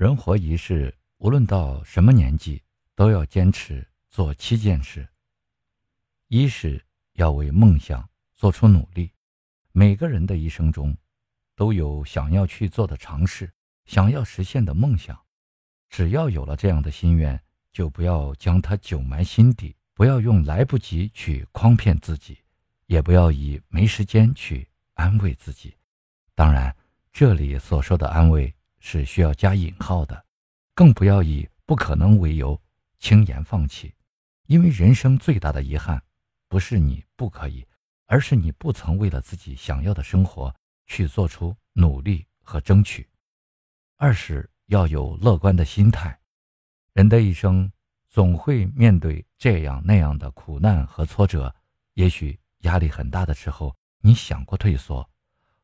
[0.00, 2.62] 人活一世，无论到什么年纪，
[2.94, 5.06] 都要坚持做七件事。
[6.28, 6.82] 一是
[7.16, 9.10] 要为梦想做出努力。
[9.72, 10.96] 每个人的一生中，
[11.54, 13.52] 都有想要去做的尝试，
[13.84, 15.20] 想要实现的梦想。
[15.90, 17.38] 只要有了这样的心愿，
[17.70, 22.38] 就不要将它久埋心底，不要用来不及去诓骗自己，
[22.86, 25.76] 也不要以没时间去安慰自己。
[26.34, 26.74] 当然，
[27.12, 28.54] 这里所说的安慰。
[28.80, 30.24] 是需要加引号的，
[30.74, 32.60] 更不要以不可能为由
[32.98, 33.94] 轻言放弃，
[34.46, 36.02] 因为人生最大的遗憾，
[36.48, 37.64] 不是你不可以，
[38.06, 40.54] 而是你不曾为了自己想要的生活
[40.86, 43.08] 去做出努力和争取。
[43.96, 46.18] 二是要有乐观的心态，
[46.94, 47.70] 人的一生
[48.08, 51.54] 总会面对这样那样的苦难和挫折，
[51.94, 55.06] 也许压力很大的时候，你想过退缩；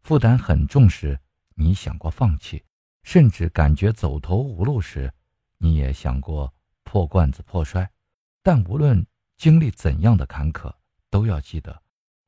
[0.03, 1.19] 负担很重时，
[1.55, 2.63] 你想过放弃。
[3.07, 5.13] 甚至感觉走投无路时，
[5.59, 6.53] 你也想过
[6.83, 7.89] 破罐子破摔。
[8.43, 10.75] 但无论经历怎样的坎坷，
[11.09, 11.81] 都要记得，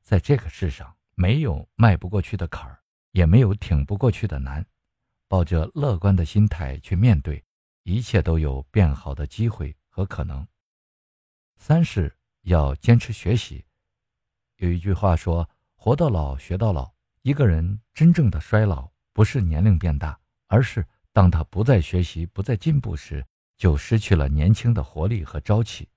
[0.03, 2.79] 在这个世上没有迈不过去的坎儿，
[3.11, 4.65] 也没有挺不过去的难。
[5.27, 7.43] 抱着乐观的心态去面对，
[7.83, 10.47] 一切都有变好的机会和可能。
[11.57, 13.65] 三是要坚持学习。
[14.55, 16.89] 有一句话说：“活到老，学到老。”
[17.23, 20.18] 一个人真正的衰老，不是年龄变大。
[20.49, 25.87] 而是当他不再学习、不再进步时，就失去了年轻的活力和朝气。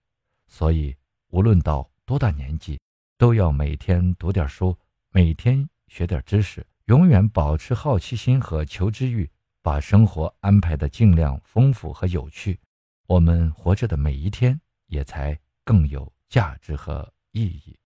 [0.47, 0.95] 所以，
[1.29, 2.79] 无论到多大年纪，
[3.17, 4.77] 都要每天读点书，
[5.11, 9.29] 每天学点知识，永远保持好奇心和求知欲，
[9.63, 12.61] 把生活安排的尽量丰富和有趣。
[13.07, 17.79] 我们活着的每一天，也才更有价值和意义。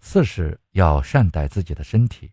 [0.00, 2.30] 四是要善待自己的身体。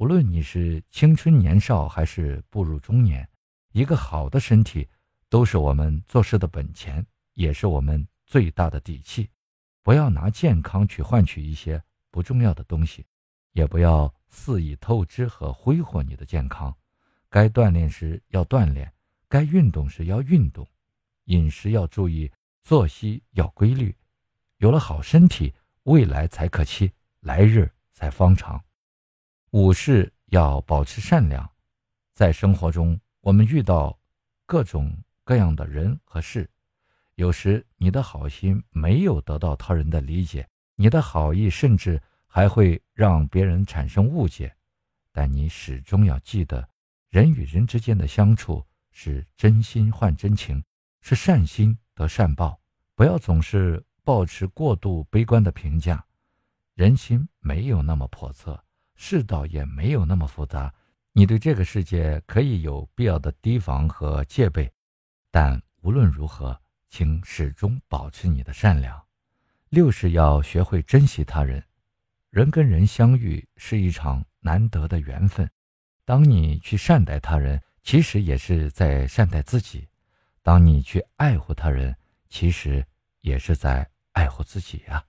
[0.00, 3.28] 无论你是青春年少还是步入中年，
[3.72, 4.88] 一个好的身体
[5.28, 9.28] 都是我们做事的本钱，也是我们最大的底气。
[9.82, 13.04] 不要拿健康去换取一些不重要的东西，
[13.52, 16.74] 也不要肆意透支和挥霍你的健康。
[17.28, 18.90] 该锻炼时要锻炼，
[19.28, 20.66] 该运动时要运动，
[21.24, 22.32] 饮食要注意，
[22.62, 23.94] 作息要规律。
[24.56, 28.58] 有了好身体，未来才可期，来日才方长。
[29.52, 31.50] 五是要保持善良，
[32.14, 33.98] 在生活中，我们遇到
[34.46, 36.48] 各种各样的人和事，
[37.16, 44.54] 有时你的好心没有得到他人的理解，你的好意甚至还会让别人产生误解，
[45.10, 46.68] 但你始终要记得，
[47.08, 50.62] 人与人之间的相处是真心换真情，
[51.00, 52.60] 是善心得善报，
[52.94, 56.06] 不要总是保持过度悲观的评价，
[56.74, 58.62] 人心没有那么叵测。
[59.02, 60.70] 世道也没有那么复杂，
[61.12, 64.70] 你对这个世界可以有必要的提防和戒备，
[65.30, 69.02] 但无论如何，请始终保持你的善良。
[69.70, 71.64] 六是要学会珍惜他人，
[72.28, 75.50] 人跟人相遇是一场难得的缘分，
[76.04, 79.80] 当你去善待他人，其实也是在善待自己；
[80.42, 81.96] 当你去爱护他人，
[82.28, 82.84] 其实
[83.22, 85.02] 也是在爱护自己呀。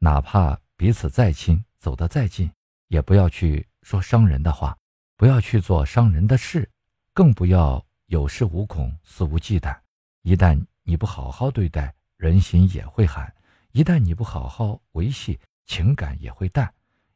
[0.00, 2.50] 哪怕彼此再亲，走得再近。
[2.90, 4.76] 也不要去说伤人的话，
[5.16, 6.68] 不要去做伤人的事，
[7.14, 9.78] 更不要有恃无恐、肆无忌惮。
[10.22, 13.24] 一旦你不好好对待，人心也会寒；
[13.70, 16.66] 一旦你不好好维系，情感也会淡；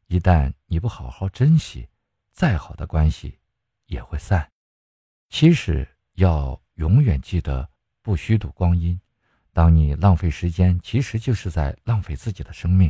[0.07, 1.85] 一旦你不好好珍惜，
[2.31, 3.37] 再好的关系
[3.87, 4.49] 也会散。
[5.27, 7.69] 其实要永远记得
[8.01, 8.97] 不虚度光阴。
[9.51, 12.89] 当你浪费时间，其实就是在浪费自己的生命；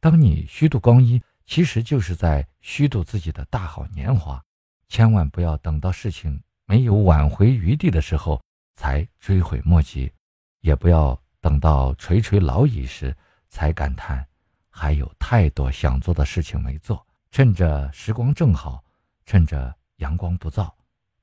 [0.00, 4.42] 当你虚度光阴，其实就是在虚度自己的大好年华，
[4.88, 8.42] 千万不要等到事情没有挽回余地的时候
[8.74, 10.12] 才追悔莫及，
[10.60, 13.16] 也不要等到垂垂老矣时
[13.48, 14.26] 才感叹
[14.68, 17.06] 还有太多想做的事情没做。
[17.30, 18.82] 趁着时光正好，
[19.24, 20.72] 趁着阳光不燥，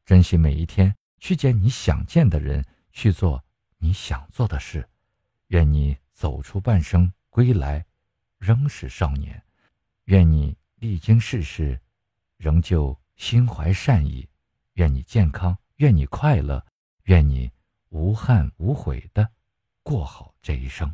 [0.06, 3.44] 珍惜每一天，去见你想见的人，去做
[3.78, 4.88] 你想做的事。
[5.48, 7.86] 愿你走出半生，归来
[8.38, 9.44] 仍是少年。
[10.06, 11.80] 愿你历经世事，
[12.38, 14.28] 仍旧心怀善意；
[14.74, 16.66] 愿你健康，愿你快乐，
[17.04, 17.50] 愿你
[17.90, 19.32] 无憾无悔的
[19.82, 20.94] 过好这一生。